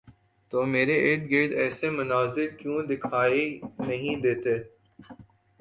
[0.53, 3.45] تو میرے ارد گرد ایسے مناظر کیوں دکھائی
[3.87, 4.55] نہیں دیتے؟